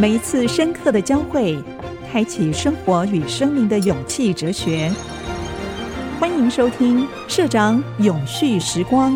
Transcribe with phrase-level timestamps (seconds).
[0.00, 1.58] 每一次深刻的交汇，
[2.10, 4.90] 开启生活与生命的勇气哲学。
[6.18, 9.12] 欢迎收听《社长永续时光》。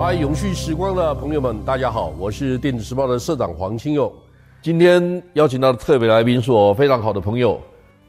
[0.00, 4.12] 嗨，永续时光的朋友们，大家好，我是电子时报的社长黄清勇。
[4.60, 7.60] 今天邀请到的特别来宾是我非常好的朋友。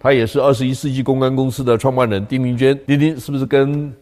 [0.04, 3.94] 他也是二十一世纪公关公司的创办人丁明娟，丁丁是不是跟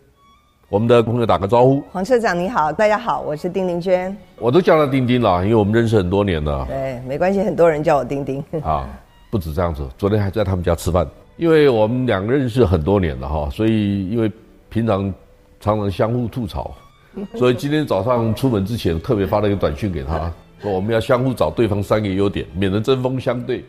[0.70, 1.84] 我们的朋友打个招呼？
[1.92, 4.16] 黄社长你好，大家好，我是丁玲娟。
[4.38, 6.66] 我都叫他丁丁了，因为我们认识很多年了。
[6.70, 8.42] 对，没关系，很多人叫我丁丁。
[8.64, 8.88] 啊，
[9.30, 14.32] 不止这样子，昨天还在他们家吃饭，因为我们两个认识很多年了哈，所以因为
[14.70, 15.14] 平常
[15.60, 16.74] 常常相互吐槽，
[17.36, 20.32] 所以今天早上出门之前特别发了一个短讯给他，
[20.62, 23.66] 说我们要相互找对方三个优点，免得针锋相对。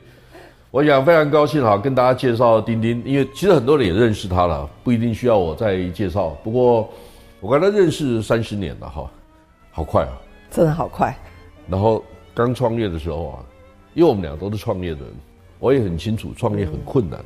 [0.73, 6.29] 我想非常高兴哈，跟大家介绍丁丁，因为其实很多人也认识他了，不一定需要我再介绍。
[6.45, 6.88] 不过
[7.40, 9.10] 我跟他认识三十年了哈，
[9.73, 10.15] 好快啊，
[10.48, 11.13] 真的好快。
[11.66, 13.45] 然后刚创业的时候啊，
[13.95, 15.09] 因为我们俩都是创业的人，
[15.59, 17.18] 我也很清楚创业很困难。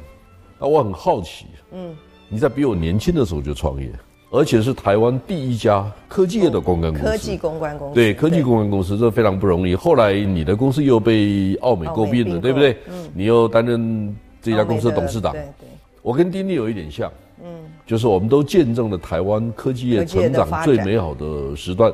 [0.59, 1.95] 那、嗯、我很好奇，嗯，
[2.31, 3.92] 你在比我年轻的时候就创业。
[4.35, 9.77] 而且是台湾第一家科技业的公关公司，科技公关公司，对，科技公关公司这非常不容易。
[9.77, 12.77] 后来你的公司又被奥美购并了，对不对？
[12.89, 14.12] 嗯，你又担任
[14.43, 15.31] 这家公司的董事长。
[15.31, 15.69] 对对，
[16.03, 17.09] 我跟丁丁有一点像，
[17.45, 17.49] 嗯，
[17.87, 21.93] 就是我们都见证了台湾科技业成长最美好的时段，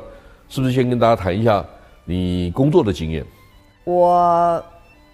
[0.49, 0.73] 是不是？
[0.73, 1.63] 先跟大家谈一下
[2.05, 3.23] 你工作的经验。
[3.83, 4.63] 我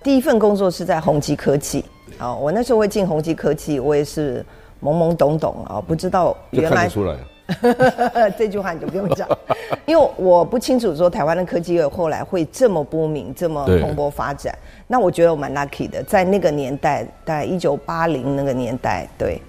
[0.01, 1.83] 第一份工作是在宏基科技，
[2.19, 4.45] 啊，我那时候会进宏基科技，我也是。
[4.81, 7.15] 懵懵懂懂啊，不知道原来出来
[8.37, 9.27] 这句话你就不用讲，
[9.87, 14.53] 因为我不清楚说台湾的科技业后来会这么波明，这么蓬勃发展。
[14.85, 19.41] 那我觉得我蛮 lucky 的，在那个年代，大概一九八零那个年代，对。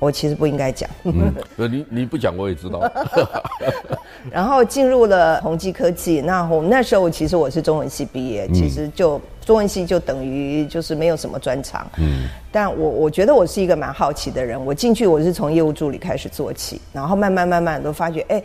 [0.00, 2.90] 我其实不应该讲，嗯，你你不讲我也知道。
[4.32, 11.86] 然后进入了宏基科技，那我那时候其实我是中文系毕业，嗯、其实就中文系就等于就是没有什么专长。
[11.98, 18.42] 嗯，但我我觉得我是一个蛮好奇的人，我进去我是从业务助理开始做起，然后慢慢慢慢都发觉，哎。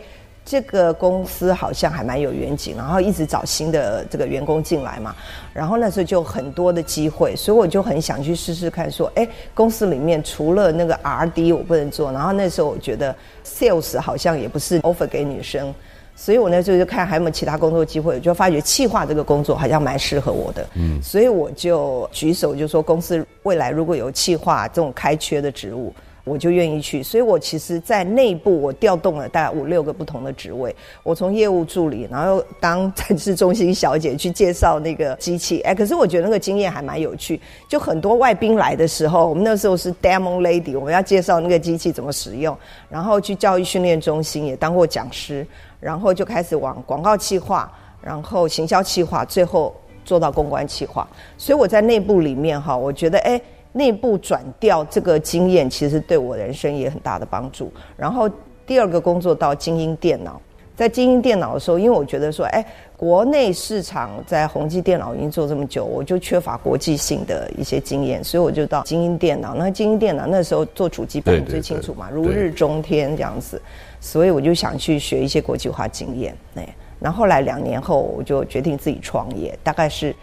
[0.48, 5.12] 这个公司好像还蛮有远景，然后一直找新的这个员工进来嘛，
[5.52, 13.12] 然后那时候就很多的机会，所以我就很想去试试看，说，哎，公司里面除了那个 R&D 我不能做，然后那时候我觉得
[13.44, 15.74] Sales 好像也不是 offer 给女生，
[16.14, 25.92] 所以我那时候就看还有没有其他工作机会，我就发觉企划这个工作好像蛮适合我的，嗯，所以我就举手就说，公司未来如果有企划这种开缺的职务。
[26.26, 30.74] 我就愿意去，所以我其实，在内部我调动了大概五六个不同的职位。
[31.04, 35.60] 我从业务助理，然后当展示中心小姐去介绍那个机器。
[35.60, 37.40] 哎，可是我觉得那个经验还蛮有趣。
[37.68, 42.58] 就很多外宾来的时候，我们那时候是 Demon lady，我们要介绍那个机器怎么使用，
[42.90, 45.46] 然后去教育训练中心也当过讲师，
[45.78, 47.72] 然后就开始往广告企划，
[48.02, 49.72] 然后行销企划，最后
[50.04, 51.08] 做到公关企划。
[51.38, 53.40] 所以我在内部里面哈，我觉得哎。
[53.76, 57.70] 内部转调这个经验，其实对我人生也很大的帮助。
[57.94, 58.28] 然后
[58.66, 60.40] 第二个工作到精英电脑，
[60.74, 62.64] 在精英电脑的时候，因为我觉得说，哎，
[62.96, 69.54] 国内市场在宏基电脑已经做这么久，我就缺乏国际性的一些经验，所以我就到精英电脑。
[69.54, 73.60] 那精英电脑那时候做主机板最清楚嘛，如日中天这样子，
[74.00, 76.34] 所以我就想去学一些国际化经验。
[76.54, 76.66] 哎，
[76.98, 80.16] 然后后来两年后，我就决定自己创业，大概是。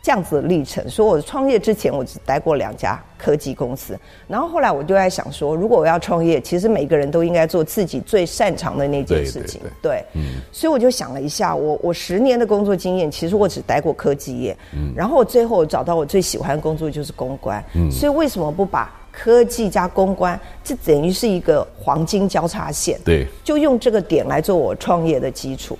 [0.00, 9.60] 这样子的历程，所以我创业之前我只待过两家科技公司，然后后来我就在想说，如果我要创业，其实每个人都应该做自己最擅长的那件事情。
[9.60, 25.76] 对，对，对，对，嗯，所以我就想了一下，我我十年的工作经验，其实我只待过科技业，嗯，然后我最后我找到我最喜欢的工作就是公关，嗯，所以为什么不把科技加公关，这等于是一个黄金交叉线，对，就用这个点来做我创业的基础。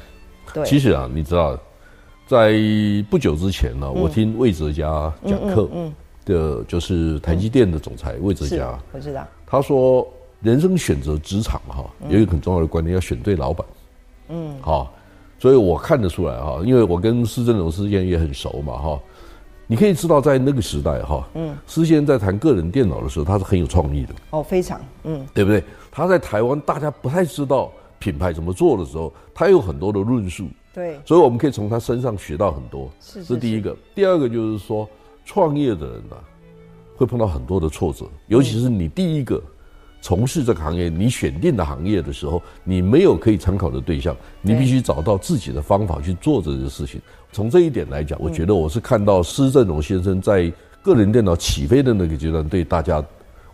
[0.52, 1.58] 对，其实啊，你知道。
[2.28, 2.52] 在
[3.08, 5.90] 不久之前呢、我听魏哲家讲课，嗯，
[6.26, 10.06] 的就是台积电的总裁魏哲家，我知道，他说
[10.42, 13.66] 人生选择职场哈，有一个很重要的观念，要选对老板，
[14.28, 14.92] 嗯，好，
[15.38, 19.00] 所以我看得出来哈，因为我跟施正荣师先也很熟嘛哈，
[19.66, 25.64] 你可以知道在那个时代哈，嗯，施先在谈个人电脑的时候，他是很有创意的，哦，非常，嗯，对不对？
[25.90, 30.46] 他在台湾大家不太知道品牌怎么做的时候，他有很多的论述。
[30.78, 32.88] 对，所以我们可以从他身上学到很多。
[33.00, 33.76] 是，这第一个。
[33.96, 34.88] 第二个就是说，
[35.24, 36.22] 创业的人呢、啊，
[36.96, 39.42] 会碰到很多的挫折，尤其是你第一个
[40.00, 47.00] 从事这个行业，你选定的行业的时候，你没有可以参考的对象，你必须找到自己的方法去做这个事情。
[47.32, 50.48] 从这一点来讲，我觉得我是看到施振荣先生在
[50.80, 53.04] 个人电脑起飞的那个阶段，对大家，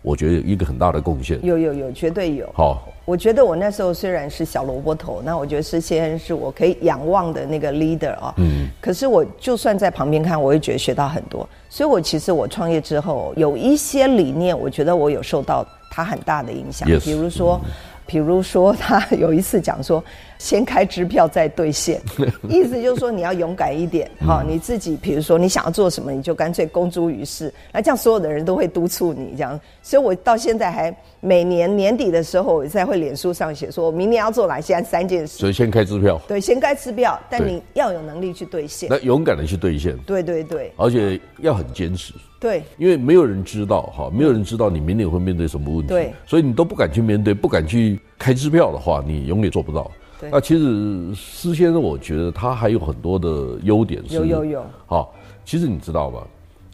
[0.03, 1.43] 我觉得有一个很大的贡献。
[1.43, 2.47] 有有有，绝对有。
[2.53, 8.33] 好，我觉得我那时候虽然是小萝卜头，那我觉得施先生是我可以仰望的那个 leader 啊。
[8.37, 8.67] 嗯。
[8.81, 11.47] 可是我就算在旁边看，我也觉得学到很多。
[11.69, 16.89] 所以我其实我创业之后有一些理念，我觉得我有受到他很大的影响。
[16.89, 17.61] Yes, 比如说。
[17.63, 17.71] 嗯
[18.07, 20.03] 比如说，他有一次讲说，
[20.37, 21.99] 先开支票再兑现，
[22.47, 29.59] 意思就是说你要勇敢一点，好，你自己比如说你想要做什么，你就干脆公诸于世，那这样所有的人都会督促你这样。
[29.81, 35.39] 所以我到现在还每年年底的时候，我在会脸书上写说，明年要做哪些三件事。
[35.39, 36.21] 所以先开支票。
[36.27, 38.87] 对，先开支票，但你要有能力去兑现。
[38.91, 39.97] 那勇敢的去兑现。
[40.05, 40.71] 对对对。
[40.77, 42.13] 而且要很坚持。
[42.39, 49.89] 对，因为没有人知道哈，没有人知道你明年会面对什么问题，对，所以你都不敢去面对，不敢去开支票的话，你永远做不到。
[50.21, 54.65] 对，那其实施先生，我觉得他还有很多的优点是，有有有。
[54.85, 55.11] 好，
[55.43, 56.21] 其实你知道吗？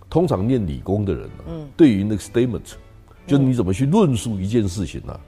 [0.10, 2.74] 通常念理工的人呢，嗯，对于那个 statement，
[3.28, 5.20] 就是你怎么去论述一件事情呢？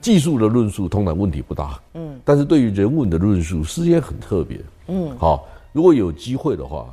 [0.00, 6.86] 技术的论述通常问题不大，嗯，但是对于人文的论述，施先生很特别，嗯，好，如果有机会的话，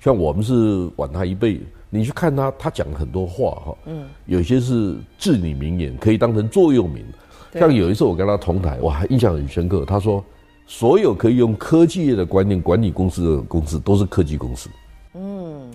[0.00, 1.60] 像我们是晚他一辈。
[1.90, 7.02] 你去看他，他讲很多话哈，嗯，有些是至理名言，可以当成座右铭。
[7.54, 9.86] 像有一次我跟他同台，我还印象很深刻。
[9.86, 10.22] 他说，
[10.66, 14.68] 所有可以用科技业的观念管理公司的公司，都是科技公司。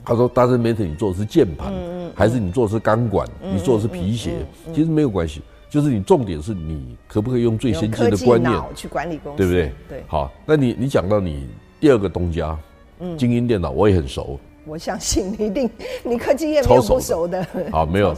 [0.04, 1.74] 嗯，他说，doesn't matter 你做的是键盘，
[2.16, 4.32] 还是你做的是钢管，你做的是皮鞋，
[4.74, 9.72] 其实没有关系，就是你重点是你可不可以用最先进的观念去管理公司，对不对？
[9.90, 10.04] 对。
[10.08, 11.48] 好，那你你讲到你
[11.80, 12.58] 第二个东家，
[13.00, 14.40] 嗯，精英电脑，我也很熟。
[14.66, 15.70] 我相信你一定，
[16.04, 17.46] 你科技业没有不熟的。
[17.72, 18.16] 好，没有。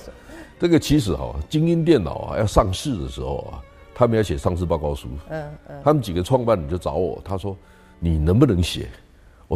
[0.59, 3.59] 这个其实哈，精英电脑啊要上市的时候啊，
[3.93, 5.07] 他们要写上市报告书。
[5.29, 5.75] 嗯嗯。
[5.83, 7.57] 他们几个创办人就找我，他说
[7.99, 8.87] ：“你能不能写？”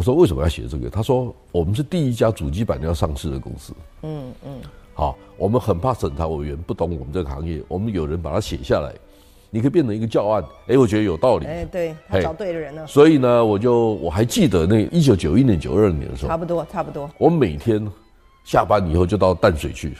[0.00, 4.52] 我说：“为什么要写这个？”他说：“我们是第一家主机板要上市的公司。”嗯嗯。
[4.94, 8.94] 好，我们很怕审查委员不懂我们这个行业，我们有人把它写下来。
[9.50, 11.44] 你可以变成一个教案，哎，我觉得有道理。
[11.44, 12.86] 哎，对，他找对的人了。
[12.86, 17.10] 所以呢，我就我还记得那一九九一年、九二年的时候，差不多，差不多。
[17.18, 17.86] 我每天
[18.42, 19.92] 下班以后就到淡水去，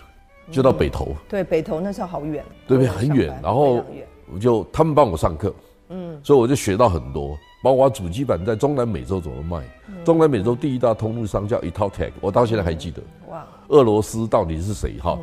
[0.50, 1.14] 就到北投。
[1.28, 2.90] 对，北投那时候好远，对不对？
[2.90, 3.38] 很远。
[3.42, 3.84] 然后
[4.32, 5.54] 我就他们帮我上课，
[5.90, 9.64] 嗯，所以我就学到很多，包括主机板在中南美洲怎么卖。
[10.04, 13.02] 中南美洲第一大通路商叫 Italtech，我到现在还记得。
[13.28, 14.98] 哇，俄罗斯到底是谁？
[15.00, 15.18] 哈，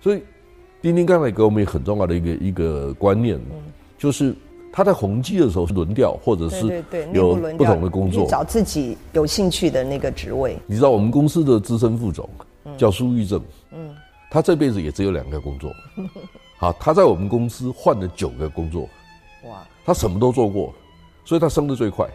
[0.00, 0.22] 所以。
[0.82, 3.40] 丁丁刚才给我们很重要的一个一个观念，
[3.98, 4.32] 就是
[4.70, 10.56] 他在宏基的时候是轮调，或者是有不同的工作，找自己有兴趣的那个职位。
[10.66, 12.28] 你知道我们公司的资深副总
[12.76, 13.42] 叫苏玉正，
[13.72, 13.96] 嗯，
[14.30, 15.72] 他这辈子也只有两个工作，
[16.60, 18.82] 好，他在我们公司换了九个工作，
[19.48, 20.72] 哇，他什么都做过，
[21.26, 22.08] 所以他升得最快。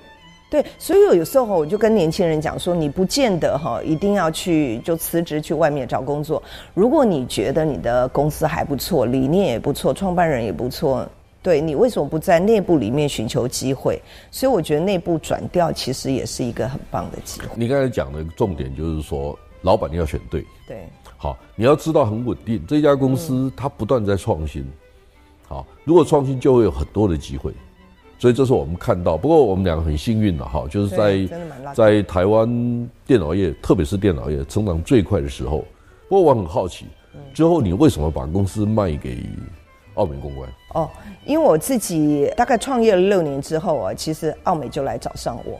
[0.50, 6.44] 对，所以有时候我就跟年轻人讲说，你不见得哈一定要去就辞职去外面找工作。
[6.74, 11.08] 如果你觉得你的公司还不错，理念也不错，创办人也不错，
[11.42, 14.02] 对，你为什么不在内部里面寻求机会？
[14.30, 17.48] 所以我觉得内部转调其实也是一个很棒的机会。
[17.56, 20.86] 你刚才讲的重点就是说，老板你要选对，对，
[21.16, 24.70] 好，你要知道很稳定，这家公司它不断在创新，
[25.48, 27.54] 好，如果创新就会有很多的机会。
[28.22, 31.28] 所以这是我们看到，不过我们两个很幸运的哈，就是在
[31.74, 32.48] 在台湾
[33.04, 35.66] 电脑业，特别是电脑业成长最快的时候。
[36.08, 36.86] 不过我很好奇，
[37.34, 39.26] 之后你为什么把公司卖给
[39.96, 40.48] 澳美公关？
[40.76, 40.88] 哦，
[41.26, 45.60] 因为我自己大概创业了六年之后啊，其实澳美就来找上我。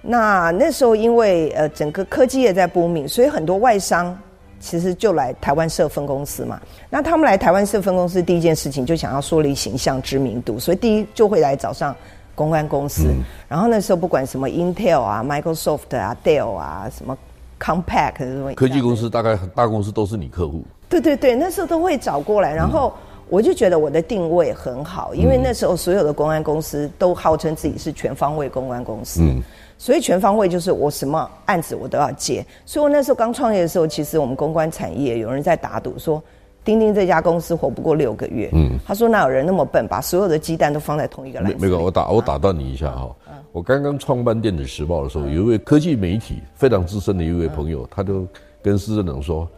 [0.00, 4.16] 那那时候因为呃整个科技业在 booming，所以很多外商。
[4.60, 11.96] 其实就来台湾设分公司嘛，那他们来台湾设分公司，第一件事情就想要树立形象知名度，所以第一就会来找上
[12.34, 13.04] 公关公司。
[13.08, 17.16] 嗯、然后那时候不管什么 Intel 啊、Microsoft 啊、Dell 啊、什么
[17.58, 20.62] Compaq 什么科技公司，大概大公司都是你客户。
[20.88, 22.92] 对对对，那时候都会找过来，然后
[23.30, 29.22] 我就觉得我的定位很好，因为那时候所有的公安公司都号称自己是全方位公关公司。
[29.22, 29.40] 嗯
[29.82, 36.22] 所以全方位就是我什么案子我都要接，所以我那时候刚创业的时候，其实我们公关产业有人在打赌说，
[36.62, 38.50] 丁丁这家公司活不过六个月。
[38.52, 41.62] 嗯，他说哪有人那么笨，把所有的鸡蛋都放在同一个篮子里。
[41.62, 43.16] 没有，我打我打断你一下哈，
[43.52, 48.26] 我刚刚创办电子时报的时候，有一位科技媒体非常资深的一位朋友，他就
[48.60, 49.48] 跟施正荣说。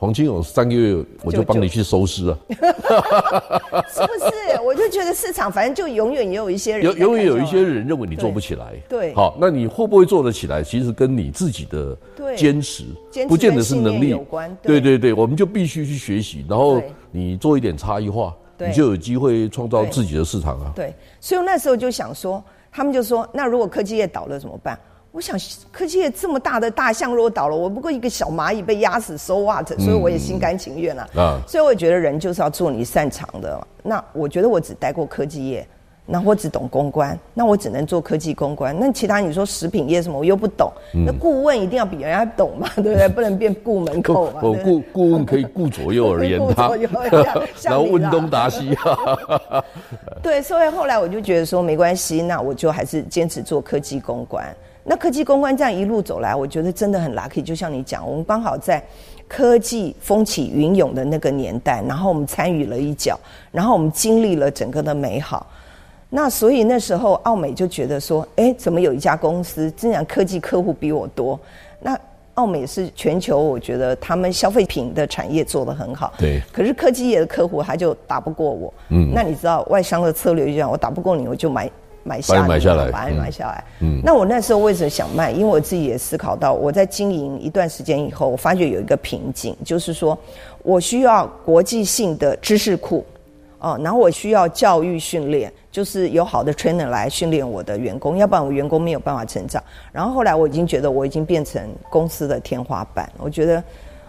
[0.00, 2.38] 黄金有三个月，我就帮你去收尸啊！
[3.92, 4.58] 是不是？
[4.64, 8.72] 我就觉得市场反正就永远也有一些人，有永远有一些人认为你做不起来。
[8.88, 10.62] 对，好，那你会不会做得起来？
[10.62, 11.94] 其实跟你自己的
[12.34, 12.84] 坚持，
[13.28, 14.56] 不见得是能力有关。
[14.62, 16.80] 对对对，我们就必须去学习，然后
[17.10, 20.72] 你做一点差异化，你就有机会创造自己的市场啊。
[20.74, 22.42] 对，所以那时候就想说，
[22.72, 24.80] 他们就说，那如果科技业倒了怎么办？
[25.12, 25.36] 我想
[25.72, 29.68] 科技业这么大的大象如果倒了，我不过一个小蚂蚁被压死，so what？
[29.78, 31.08] 所以我也心甘情愿了。
[31.16, 33.66] 啊，所以我觉得人就是要做你擅长的。
[33.82, 35.66] 那我觉得我只待过科技业。
[36.12, 38.76] 那我只懂公关，那我只能做科技公关。
[38.76, 40.72] 那其他你说食品业什么，我又不懂。
[40.92, 43.08] 嗯、那顾问一定要比人家懂嘛， 对不对？
[43.08, 44.40] 不能变顾门口嘛。
[44.42, 46.72] 我顾顾问可以顾左右而言他，
[47.62, 48.76] 然后 问东答西。
[50.20, 54.44] 对，所以后来我就觉得说没关系，那我就还是坚持做科技公关。
[54.82, 57.42] 那科技公关这样一路走来，我觉得真的很 lucky。
[57.42, 58.82] 就像你讲，我们刚好在
[59.28, 63.18] 科技风起云涌的那个年代，然后我们参与了一脚，
[63.52, 65.46] 然后我们经历了整个的美好。
[66.08, 71.38] 那所以那时候奥美就觉得说，哎，怎么有一家公司竟然科技客户比我多？
[71.78, 71.96] 那
[72.34, 76.12] 奥美是全球，我觉得他们消费品的产业做得很好。
[76.18, 76.40] 对。
[76.52, 78.74] 可是科技业的客户他就打不过我。
[78.88, 79.12] 嗯。
[79.14, 81.70] 那你知道外商的策略就这样，我打不过你，我就买
[82.02, 83.64] 买下，买下来，把你买下来。
[83.80, 84.00] 嗯。
[84.04, 85.30] 那我那时候为什么想卖？
[85.30, 90.18] 因为我自己也思考到，我在经营一段时间以后，我发觉有一个瓶颈，就是说
[90.62, 93.04] 我需要国际性的知识库。
[93.62, 99.62] 哦，然后我需要教育训练，就是有好的 trainer 来训练我的员工，要不然我员工没有办法成长。
[99.92, 103.62] 然后后来我已经觉得我已经变成公司的天花板，我觉得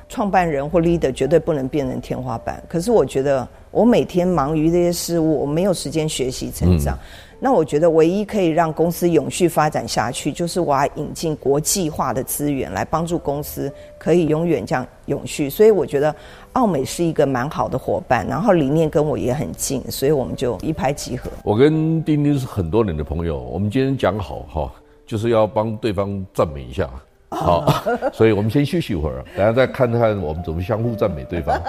[0.08, 2.64] 创办人或 leader 绝对不能变成天花板。
[2.70, 6.96] 可是我觉得我每天忙于这些事物，我没有时间学习成长。
[6.96, 15.50] 嗯那我觉得唯一可以让公司永续发展下去，就是我要引进国际化的资源来帮助公司可以永远这样永续。
[15.50, 16.16] 所以我觉得
[16.54, 21.32] 奥美是一个蛮好的伙伴，然后理念跟我也很近，所以我们就一拍即合。
[21.44, 24.72] 我跟丁丁是很多年的朋友，我们今天讲好哈，
[25.08, 26.88] 就是要帮对方赞美一下，
[27.32, 27.66] 好，
[28.14, 31.60] 所以我们先休息一会儿，等下再看看我们怎么相互赞美对方。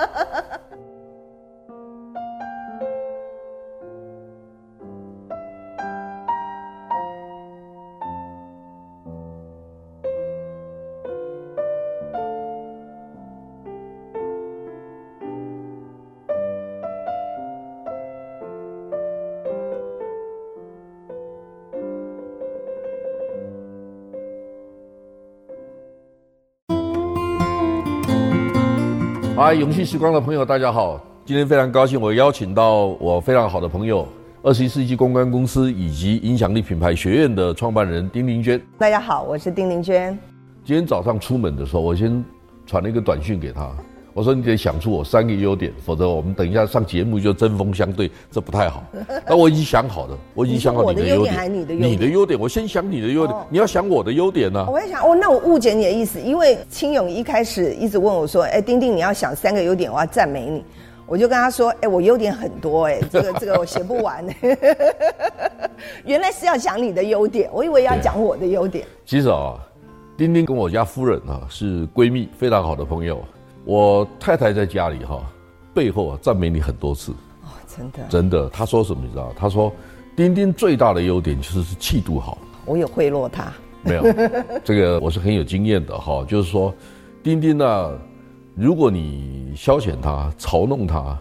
[29.45, 31.01] 嗨，永续时光的朋友，大家好！
[31.25, 34.07] 今天非常高兴，我邀请到我非常好的朋友，
[34.41, 38.63] 二十一世纪公关公司以及影响力品牌学院的创办人丁玲娟。
[38.79, 40.17] 大家好，我是丁玲娟。
[40.65, 42.25] 今天早上出门的时候，我先
[42.65, 43.69] 传了一个短讯给他。
[44.15, 48.85] 我说你得想出我三个优点，否则我们等一下上节目就针锋相对，这不太好。
[49.27, 54.67] 那我已经想好了，我已经想好你的优点，你的优点，你的优点，我先想你的优点，你要想我的优点呢。
[54.69, 60.63] 我在想，哦，那我误解你的意思，因为青勇一开始一直问我说，哎，丁丁，你要想三个优点，我要赞美你，
[61.07, 64.23] 我就跟他说，哎，我优点很多，哎，这个 这个我写不完。
[66.05, 68.87] 原来是要讲你的优点，我以为要讲我的优点。
[69.07, 69.55] 其实啊，
[70.19, 73.19] 丁丁跟我家夫人啊是闺蜜，非常好的朋友。
[73.65, 75.25] 我太太在家里哈，
[75.73, 78.49] 背后啊赞美你很多次哦，真的真的。
[78.51, 79.33] 她说什么你知道？
[79.37, 79.73] 她说，
[80.17, 82.39] 丁丁最大的优点就是是气度好。
[82.65, 83.53] 我有贿赂他？
[83.83, 84.03] 没有，
[84.65, 86.25] 这个我是很有经验的哈。
[86.29, 86.75] 就是说，
[87.23, 87.99] 丁丁呢，
[88.55, 91.19] 如果你消遣他、嘲弄他，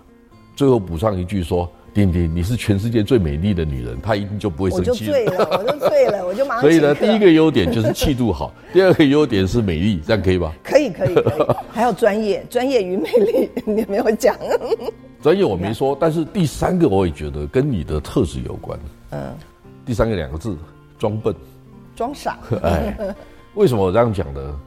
[0.55, 1.69] 最后补上一句说。
[1.93, 4.89] 丁丁，你是全世界最美丽的女人，她一定就不会生气。
[4.89, 6.62] 我就醉了，我就醉了，我就马上。
[6.62, 10.53] 所以呢，第一个优点就是气度好，第二个优点是美丽，这样可以吧？
[10.63, 11.55] 可以，可以，可以。
[11.69, 14.38] 还有专业，专业与美丽，你没有讲。
[15.21, 18.79] 专业我没说，但是第三个我也觉得跟你的特质有关。
[19.10, 19.36] 嗯。
[19.86, 20.57] 第三个两个字，
[20.98, 21.36] 装笨。
[21.93, 22.39] 装傻。
[22.63, 22.95] 哎，
[23.55, 24.60] 为什么我这样讲呢？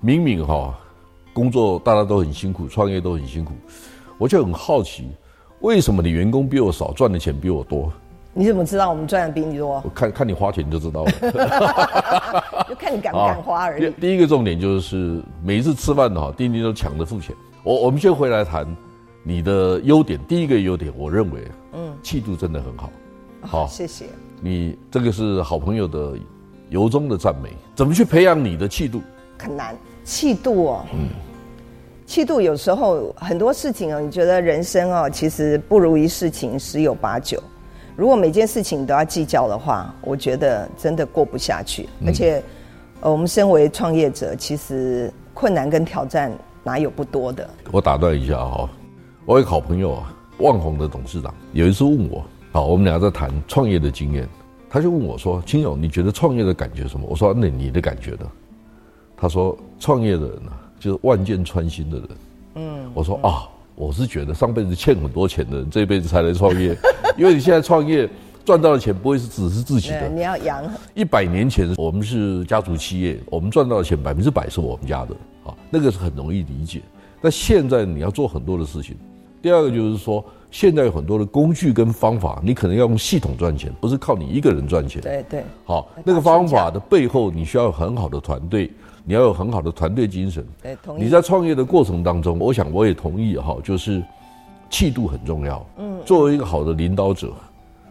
[0.00, 0.74] 明明哈，
[1.34, 3.52] 工作大家都很辛苦，创业都很辛苦，
[4.16, 5.10] 我就很好奇。
[5.64, 7.90] 为什么你员工比我少，赚的钱比我多？
[8.34, 9.80] 你怎么知道我们赚的比你多？
[9.82, 11.10] 我看看你花钱就知道了，
[12.68, 13.90] 就看你敢不敢花而已。
[13.92, 17.34] 第一个重点就是每一次吃饭的哈，丁丁都抢着付钱。
[17.62, 18.66] 我我们先回来谈
[19.22, 20.20] 你的优点。
[20.28, 21.40] 第一个优点，我认为，
[21.72, 22.90] 嗯，气度真的很好。
[23.40, 24.04] 好，谢谢。
[24.42, 26.12] 你这个是好朋友的
[26.68, 27.48] 由衷的赞美。
[27.74, 29.00] 怎么去培养你的气度？
[29.38, 30.84] 很难，气度哦。
[30.92, 31.08] 嗯。
[32.06, 37.42] 气度有时候很多事情哦，你觉得人生哦，其实不如意事情十有八九。
[37.96, 41.88] 如果每件事情都要计较的话，我觉得真的过不下去。
[42.04, 42.42] 而且，
[43.00, 46.30] 呃，我们身为创业者，其实困难跟挑战
[46.62, 47.48] 哪有不多的？
[47.70, 48.68] 我打断一下哈，
[49.24, 54.28] 我有好朋友啊，万宏的董事长，有一次问我，好，我们俩在谈创业的经验，
[54.68, 58.26] 他就问我说：“青勇，你觉得创业的感觉什么？”我说：“那你的感觉呢？”
[59.16, 60.52] 他说：“创业的人呢？”
[60.84, 62.08] 就是万箭穿心的人，
[62.56, 66.76] 嗯，我说啊，我是觉得上辈子欠很多钱的人，这辈子才来创业，
[67.16, 68.06] 因为你现在创业，
[68.44, 70.62] 赚到的钱不会是只是自己的，你要养。
[70.92, 75.14] 一百年前我们是家族企业，我们赚到的钱百分之百是我们家的
[75.46, 76.82] 啊，那个是很容易理解。
[77.22, 78.94] 但现在你要做很多的事情。
[79.40, 80.22] 第二个就是说，
[80.54, 85.02] 现在有很多的工具跟方法，你可能要用系统赚钱，不是靠你一个人赚钱。
[85.02, 85.42] 对对。
[85.64, 88.70] 好，那个方法的背后，你需要有很好的团队，
[89.04, 90.46] 你要有很好的团队精神。
[90.62, 91.02] 对，同意。
[91.02, 94.00] 你在创业的过程当中，我想我也同意哈，就是
[94.70, 95.66] 气度很重要。
[95.78, 96.00] 嗯。
[96.04, 97.32] 作为一个好的领导者。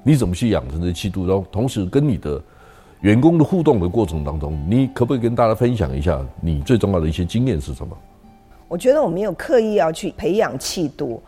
[0.01, 1.27] 你怎么去养成这气度？
[1.27, 2.41] 然后同时跟你的
[3.01, 7.97] 员工的互动的过程当中，你可不可以跟大家分享一下你最重要的一些经验是什么？
[8.69, 11.21] 我觉得我没有刻意要去培养气度，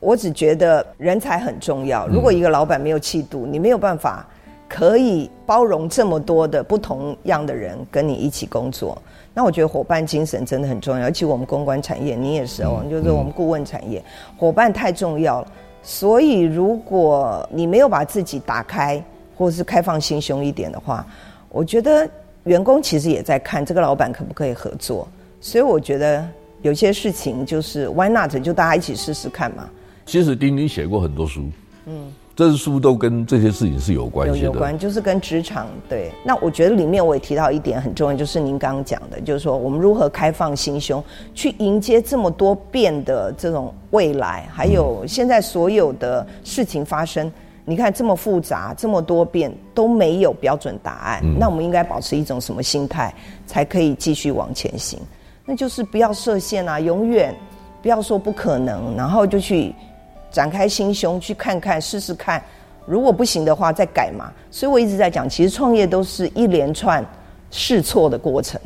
[0.00, 2.06] 我只觉得人才很重要。
[2.06, 4.26] 如果一个老板没有气度，你没有办法
[4.68, 9.00] 可以包容这么多的不同样的人跟你一起工作。
[9.34, 14.02] 那我觉得伙伴精神真的很重要，尤其我们公关产业，你也是哦，就是我们顾问产业，
[14.36, 15.52] 伙伴太重要了。
[15.80, 19.02] 所以，如果你没有把自己打开，
[19.36, 21.06] 或者是开放心胸一点的话，
[21.50, 22.08] 我觉得
[22.44, 25.06] 员工其实也在看这个老板可不可以合作。
[25.40, 26.26] 所以，我觉得
[26.62, 29.68] 有些事情就是 why not，就大家一起试试看嘛。
[30.08, 31.44] 其实丁丁写过很多书，
[31.84, 32.12] 嗯。
[32.34, 36.12] 这些书都跟这些事情是有关系的，有关就是跟职场对。
[36.24, 41.02] 那我觉得里面我也提到一点很重要，就是您刚刚讲的，就是说我们如何开放心胸
[41.34, 47.32] 去迎接这么多变的这种未来，还有现在所有的事情发生，嗯、
[47.64, 53.12] 你看这么复杂，这么多变都没有标准答案，嗯、那我们应该保持一种什么心态
[53.48, 55.00] 才可以继续往前行？
[55.44, 57.34] 那就是不要设限啊，永远
[57.82, 59.74] 不要说不可能，然后就去。
[60.30, 62.42] 展开心胸去看看试试看，
[62.86, 64.32] 如果不行的话再改嘛。
[64.50, 67.04] 所以我一直在讲，其实创业都是一连串
[67.50, 68.60] 试错的过程，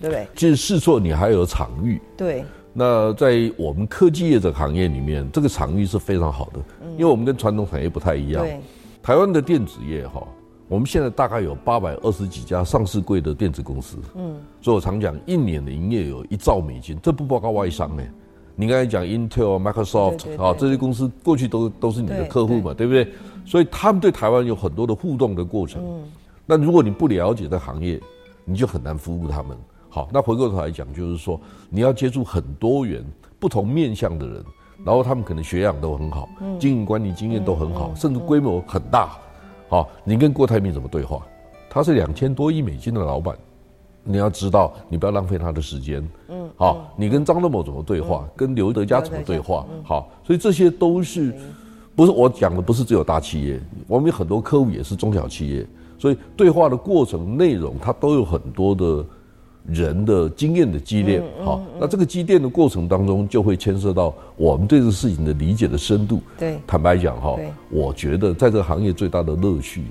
[0.00, 0.26] 对不对？
[0.34, 2.00] 其实试错你还有场域。
[2.16, 2.44] 对。
[2.74, 6.60] 那在我们科技业的行业里面，这个场域是非常好的，
[6.92, 8.42] 因为我们跟传统产业不太一样。
[8.42, 8.58] 对。
[9.02, 10.26] 台湾的电子业哈，
[10.68, 13.98] 我们现在大概有八百二十几家上市柜的电子公司。
[14.14, 14.40] 嗯。
[14.62, 18.10] 所以我常讲，一年的营业有一兆美金，这不包括外商哎。
[18.54, 23.08] 你刚才讲 Intel、Microsoft 啊，这些公司过去都都是你的客户嘛，对，不对？
[23.44, 25.82] 所以他们对台湾有很多的互动的过程。
[25.84, 26.02] 嗯。
[26.44, 28.00] 那如果你不了解这行业，
[28.44, 29.56] 你就很难服务他们。
[29.88, 33.04] 好，那回过头来讲，就是说你要接触很多元、
[33.38, 34.44] 不同面向的人，
[34.84, 39.16] 然后他们可能学养都很好，经营管理经验都很好，甚至规模很大。
[39.68, 41.22] 好，你跟郭台铭怎么对话？
[41.70, 43.36] 他是两千多亿美金的老板。
[44.04, 46.06] 你要知道，你不要浪费他的时间。
[46.28, 48.24] 嗯，好，嗯、你跟张忠谋怎么对话？
[48.24, 49.66] 嗯、跟刘德佳怎么对话？
[49.70, 51.34] 嗯、好，所以这些都是，
[51.96, 55.66] 不是我讲的，不是只有大企业，我们有很多客户也是中小企业，
[55.98, 59.04] 所以对话的过程内容，它都有很多的
[59.66, 61.22] 人的经验的积淀。
[61.44, 66.20] 好，那这个积淀的过程当中，就会牵涉到我们对这个事情的理解的深度。
[66.38, 67.36] 对，坦白讲哈，
[67.70, 69.84] 我觉得在这个行业最大的乐趣，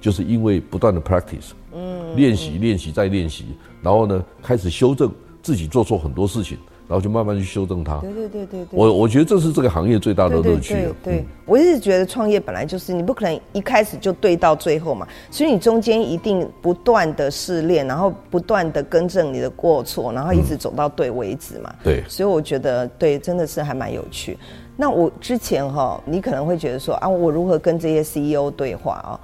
[0.00, 1.50] 就是因为不断的 practice。
[1.72, 3.44] 嗯，练习，练习，再练习，
[3.82, 5.08] 然后呢，开始修正
[5.42, 7.98] 自己做错很多事情，然后就慢慢去修正它。
[8.00, 8.66] 对对对对对。
[8.72, 10.74] 我我觉得这是这个行业最大的乐趣。
[10.74, 21.74] 对，对，对，对，我一直觉得创业本来就是你不可能一开始就对到最后嘛，所以你中间一定不断的试炼，然后不断的更正你的过错，然后一直走到对为止嘛。
[21.82, 22.04] 对。
[22.08, 24.38] 所以我觉得对，真的是还蛮有趣。
[24.76, 29.20] 那我之前哈，你可能会觉得说啊，我如何跟这些 CEO 对话啊？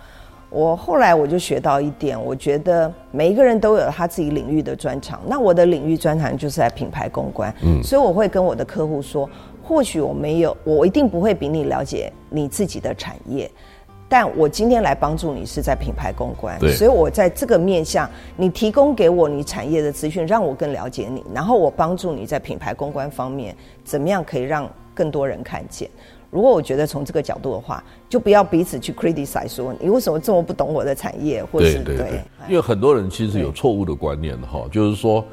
[0.48, 5.20] 我后来我就学到一点，我觉得每一个人都有他自己领域的专长。
[5.26, 9.28] 那我的领域专长就是在品牌公关，嗯，所以我会跟我的客户说，
[9.62, 13.50] 或许我没有，我一定不会比你了解你自己的产业，
[14.08, 23.54] 但我今天来帮助你是在品牌公关，所以我在这个面向，你提供给我你产业的资讯，让我更了解你，然后我帮助你在品牌公关方面
[23.84, 25.90] 怎么样可以让更多人看见。
[26.30, 35.24] 如果我觉得从这个角度的话，就不要彼此去 criticize 说你为什么这么不懂我的产业，或是对，对，对，因为很多人其实有错误的观念哈，就是说，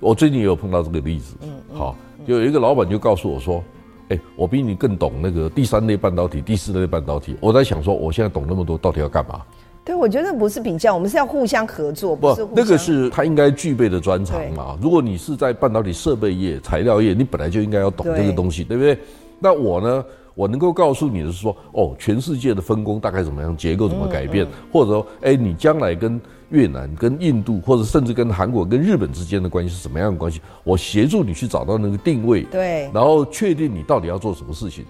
[0.00, 1.94] 我最近也有碰到这个例子，嗯，好，
[2.26, 3.62] 就有一个老板就告诉我说，
[4.08, 9.42] 哎，我比你更懂那个第三类半导体、第四类半导体，我在想说，我现在懂那么多，到底要干嘛？
[9.84, 14.78] 对，我觉得不是比较，我们是要互相合作，不是那个是他应该具备的专长嘛。
[14.80, 19.04] 如果你是在半导体设备业、材料业，你本来就应该要懂这个东西，对，对不对？
[19.38, 20.04] 那我呢？
[20.34, 30.40] 我能够告诉你的是说，哦，全世界的分工大概怎么样，结构怎么改变，嗯嗯、或者说，哎，你将来跟越南、跟印度，或者甚至跟韩国、跟日本之间的关系是什么样的关系？
[30.64, 34.84] 我协助你去找到那个定位，对，然后确定你到底要做什么事情。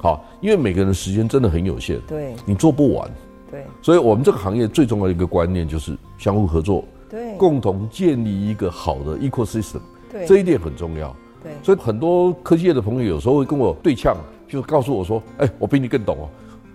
[0.00, 3.10] 好，因为每个人时间真的很有限，对，你做不完，
[3.50, 14.16] 对，所以我们这个行业最重要的一个观念就是相互合作，对，共同建立一个好的 ecosystem，对，这一点很重要，对，所以很多科技业的朋友有时候会跟我对呛。
[14.52, 16.28] 就告诉我说：“哎，我比你更懂哦。”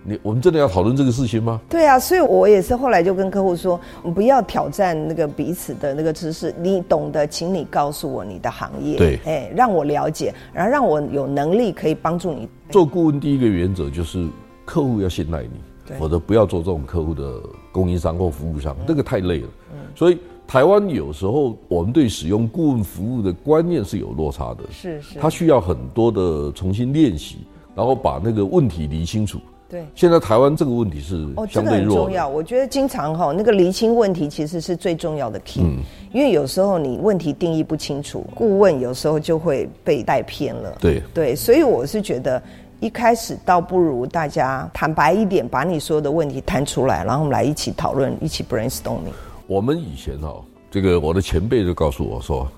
[0.04, 1.60] 你我们真的要讨论这个事情吗？
[1.68, 12.48] 对啊，所以我也是后来就跟客户说，我们不要挑战那个彼此的那个知识，你懂得，请你告诉我你的行业，对，哎，让我了解，然后让我有能力可以帮助你。
[12.70, 14.26] 做顾问第一个原则就是
[14.64, 19.48] 客户要信赖你，对否则不要做这种客户的供应商或服务商，这、嗯、个太累了。
[19.72, 27.38] 嗯、所以台湾有时候我们对使用顾问服务的观念是有落差的，是是，他需要很多的重新练习。
[27.78, 29.38] 然后把那个问题理清楚。
[29.70, 31.42] 对，现在台湾这个问题是相对弱的。
[31.42, 32.26] 哦，这个很重要。
[32.26, 35.62] 我觉得经常哈，那个厘清问题其实是最重要的 key。
[35.62, 35.78] 嗯。
[36.12, 40.76] 因为有时候你问题定义不清楚，顾问有时候就会被带偏了。
[40.80, 42.42] 对对，所以我是觉得
[42.80, 49.12] 一开始倒不如大家坦白一点，把你所有的问题谈出来，然后我们来一起讨论，一起 brainstorming。
[49.46, 50.34] 我们以前哈，
[50.68, 52.48] 这个我的前辈就告诉我说，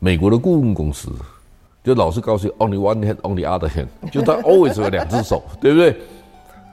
[0.00, 1.12] 美国的顾问公司。
[1.86, 5.96] 就老是告诉你 only one hand, only other hand，就他 always 有两只手， 对不对？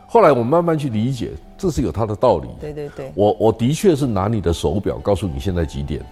[0.08, 2.48] 后来我慢慢去理解，这是有它的道理。
[2.60, 6.04] 对对对，我我的确是拿你的手表告诉你现在几点，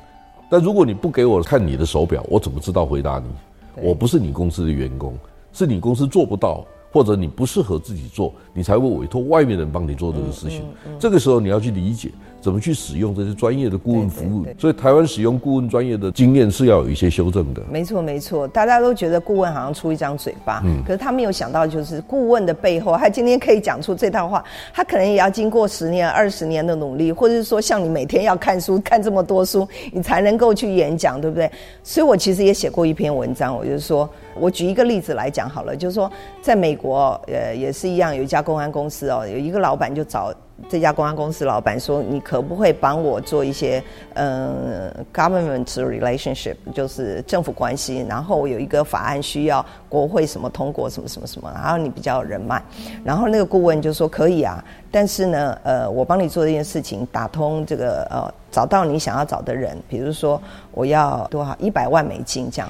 [0.51, 3.83] 但如果你不给我看你的手表，我怎么知道回答你？
[3.83, 5.17] 我不是你公司的员工，
[5.51, 6.63] 是你公司做不到。
[6.93, 10.59] 或者你不适合自己做，你才会委托外面人帮你做这个事情。
[10.59, 12.11] 嗯嗯嗯、这个时候你要去理解
[12.41, 14.45] 怎么去使用这些专业的顾问服务。
[14.57, 17.61] 所以台湾使用顾问专业的经验是要有一些修正的。
[17.71, 31.49] 没错没错，大家都觉得顾问好像出一张嘴巴，嗯，可是他没有想到就是顾问的背后，他今天可以讲出这套话，他可能也要经过十年、二十年的努力，或者是说像你每天要看书看这么多书，你才能够去演讲，对不对？
[31.83, 34.09] 所以我其实也写过一篇文章，我就是说。
[34.39, 36.09] 我举一个例子来讲好了，就是说，
[36.41, 40.33] 在美国，呃，也是一样，有一家公安公司哦，有一个老板就找
[40.69, 48.05] 这家公关公司老板说：“你可不可以帮我做一些，嗯，government relationship，就是政府关系？
[48.07, 52.61] 然后有一个法案需要国会什么通过，什么什么什么，然后你比较有人脉。
[53.03, 62.69] 然后那个顾问就说：可以啊，但是呢，呃，我帮你做这件事情，打通这个呃，找到你想要找的人，比如说我要多少一百万美金这样。”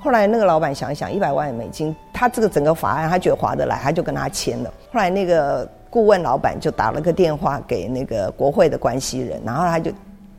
[0.00, 4.72] 后来那个老板想一想，一百万美金，他这个整个法案他觉得划得来，他就跟他签了。
[4.92, 9.90] 后来那个顾问老板就打了个电话给那个国会的关系人，然后他就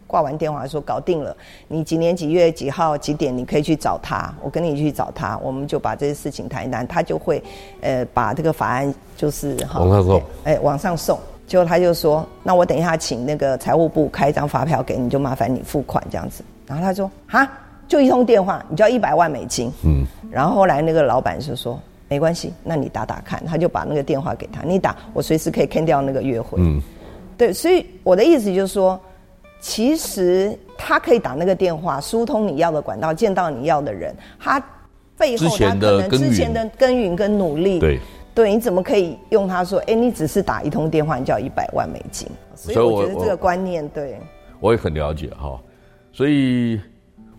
[0.08, 1.36] 挂完电话说搞定了，
[1.68, 7.44] 你几年几月几号几点你可以去找他，我跟你去找他，我们就把这些事情谈一谈，他就会
[7.82, 16.44] 呃把这个法案就是往上送，哎往上送，结果他就说，那我等一下请那个财务部开一张发票给你，就麻烦你付款这样子。
[16.68, 17.50] 然后他说哈。
[17.90, 19.74] 就一通电话，你就要一百万美金。
[19.84, 26.58] 嗯，然后后来那个老板就说：“没关系，那你打打看。”他就把那个电话给他，你打，我随时可以 cancel 掉那个约会。
[26.60, 26.82] 嗯，
[27.38, 29.00] 对，所以我的意思就是说，
[29.62, 34.60] 其实他可以打那个电话，疏通你要的管道，见到你要的人，他
[35.17, 38.00] 背后他可能之前的耕耘跟努力，对，
[38.34, 39.80] 对，你怎么可以用他说？
[39.88, 42.28] 哎，你只是打一通电话，你就要一百万美金？
[42.56, 44.19] 所以我觉得这个观念，对，
[44.60, 45.60] 我也很了解哈，
[46.12, 46.80] 所以。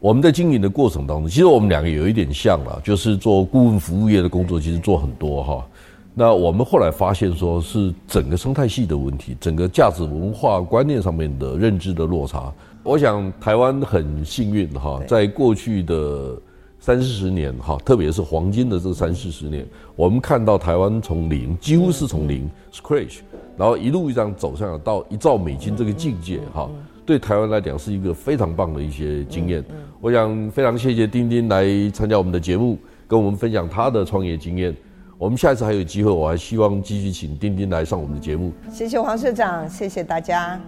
[0.00, 5.66] 我们在经营的过程当中，其实我们两个有一点像了，就是做顾问服务业的工作，其实做很多哈。
[6.14, 12.50] 那我们后来发现，说是整个生态系的问题，整个价值文化观念上面的认知的落差。
[12.82, 16.34] 我想台湾很幸运哈，在过去的
[16.78, 23.18] 三四十年哈，特别是黄金的这三四十年，我们看到台湾从零，几乎是从零 scratch，
[23.54, 26.70] 然后一路这样走上到一兆美金这个境界哈。
[27.04, 29.64] 对台湾来讲是一个非常棒的一些经验。
[30.00, 34.74] 我想非常谢谢丁丁来参加我们的节目，跟我们分享他的创业经验。
[35.18, 38.52] 我们下一次还有机会，我还希望继续请丁丁来上我们的节目。
[38.70, 40.60] 谢谢黄社长，谢谢大家。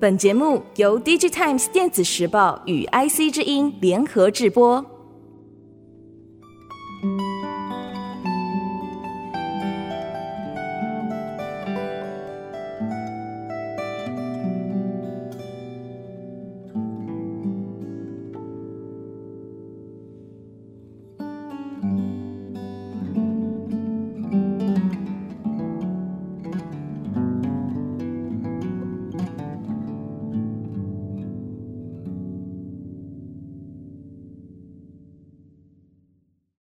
[0.00, 4.97] 本节目由 DigiTimes 电子时报与 IC 之音联合制播。